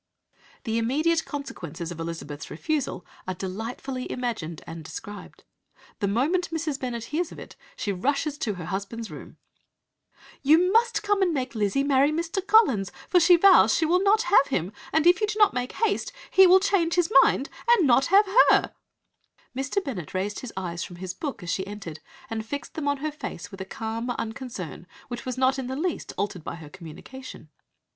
[0.63, 5.43] The immediate consequences of Elizabeth's refusal are delightfully imagined and described.
[5.99, 6.79] The moment Mrs.
[6.79, 9.37] Bennet hears of it, she rushes to her husband's room
[10.41, 12.41] "'You must come and make Lizzy marry Mr.
[12.43, 15.73] Collins, for she vows she will not have him; and if you do not make
[15.73, 18.73] haste he will change his mind and not have her.'
[19.55, 19.83] "Mr.
[19.83, 23.11] Bennet raised his eyes from his book as she entered, and fixed them on her
[23.11, 27.49] face with a calm unconcern, which was not in the least altered by her communication.